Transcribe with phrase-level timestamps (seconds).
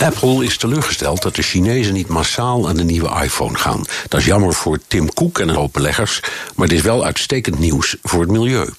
[0.00, 3.84] Apple is teleurgesteld dat de Chinezen niet massaal aan de nieuwe iPhone gaan.
[4.08, 6.20] Dat is jammer voor Tim Cook en een hoop beleggers,
[6.54, 8.70] maar het is wel uitstekend nieuws voor het milieu.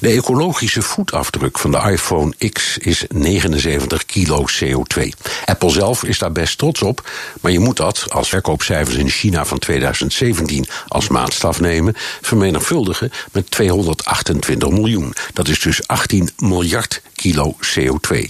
[0.00, 5.08] De ecologische voetafdruk van de iPhone X is 79 kilo CO2.
[5.44, 7.10] Apple zelf is daar best trots op,
[7.40, 13.50] maar je moet dat, als verkoopcijfers in China van 2017 als maatstaf nemen, vermenigvuldigen met
[13.50, 15.14] 228 miljoen.
[15.32, 18.28] Dat is dus 18 miljard kilo CO2.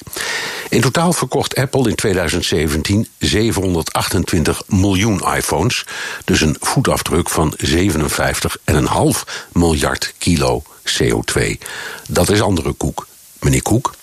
[0.69, 5.84] In totaal verkocht Apple in 2017 728 miljoen iPhones,
[6.24, 8.73] dus een voetafdruk van 57,5
[9.52, 11.59] miljard kilo CO2.
[12.09, 13.07] Dat is andere koek.
[13.41, 13.95] Meneer Koek.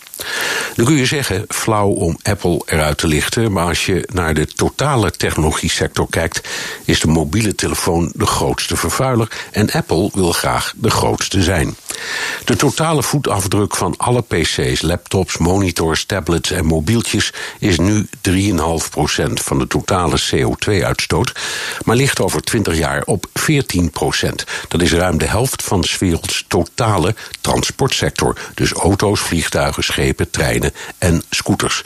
[0.75, 4.45] Dan kun je zeggen, flauw om Apple eruit te lichten, maar als je naar de
[4.45, 6.47] totale technologie sector kijkt,
[6.85, 11.75] is de mobiele telefoon de grootste vervuiler en Apple wil graag de grootste zijn.
[12.45, 19.59] De totale voetafdruk van alle PC's, laptops, monitors, tablets en mobieltjes is nu 3,5% van
[19.59, 21.31] de totale CO2-uitstoot,
[21.85, 23.33] maar ligt over 20 jaar op 14%.
[24.67, 30.73] Dat is ruim de helft van de werelds totale transportsector, dus auto's, vliegtuigen, schepen, treinen
[30.97, 31.83] en scooters.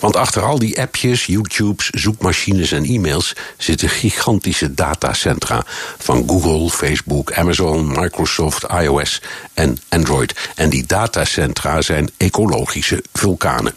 [0.00, 5.64] Want achter al die appjes, YouTubes, zoekmachines en e-mails zitten gigantische datacentra
[5.98, 9.20] van Google, Facebook, Amazon, Microsoft, iOS
[9.54, 10.34] en Android.
[10.54, 13.74] En die datacentra zijn ecologische vulkanen.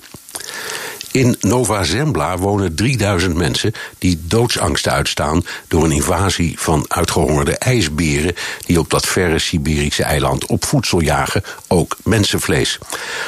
[1.18, 8.36] In Nova Zembla wonen 3000 mensen die doodsangst uitstaan door een invasie van uitgehongerde ijsberen
[8.66, 12.78] die op dat verre Siberische eiland op voedsel jagen, ook mensenvlees.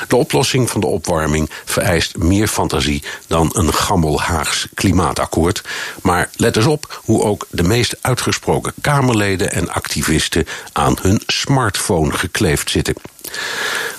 [0.07, 5.61] De oplossing van de opwarming vereist meer fantasie dan een gammel Haags klimaatakkoord.
[6.01, 12.11] Maar let eens op hoe ook de meest uitgesproken Kamerleden en activisten aan hun smartphone
[12.11, 12.95] gekleefd zitten.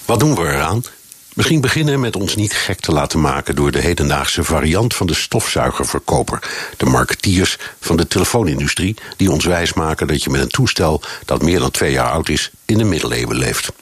[0.04, 0.82] Wat doen we eraan?
[1.40, 5.14] Misschien beginnen met ons niet gek te laten maken door de hedendaagse variant van de
[5.14, 6.38] stofzuigerverkoper.
[6.76, 11.58] De marketeers van de telefoonindustrie die ons wijsmaken dat je met een toestel dat meer
[11.58, 13.72] dan twee jaar oud is in de middeleeuwen leeft.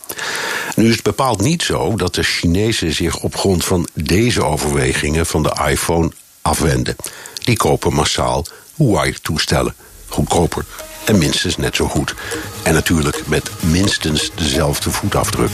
[0.75, 5.27] Nu is het bepaald niet zo dat de Chinezen zich op grond van deze overwegingen
[5.27, 6.11] van de iPhone
[6.43, 6.97] afwenden.
[7.45, 9.75] Die kopen massaal Huawei-toestellen.
[10.09, 10.65] Goedkoper
[11.05, 12.15] en minstens net zo goed.
[12.63, 15.53] En natuurlijk met minstens dezelfde voetafdruk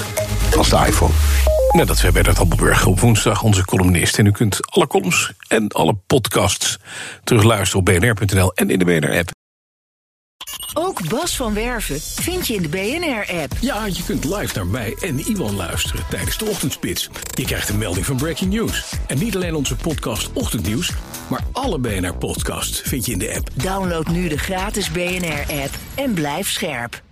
[0.56, 1.12] als de iPhone.
[1.74, 4.18] Nou, dat zei Bernard Hammelburg op woensdag, onze columnist.
[4.18, 6.78] En u kunt alle columns en alle podcasts
[7.24, 9.30] terugluisteren op bnr.nl en in de BNR-app.
[10.74, 13.52] Ook Bas van Werven vind je in de BNR-app.
[13.60, 17.08] Ja, je kunt live naar mij en Iwan luisteren tijdens de ochtendspits.
[17.34, 18.94] Je krijgt een melding van Breaking News.
[19.06, 20.92] En niet alleen onze podcast Ochtendnieuws,
[21.28, 23.48] maar alle BNR-podcasts vind je in de app.
[23.54, 27.02] Download nu de gratis BNR-app en blijf scherp.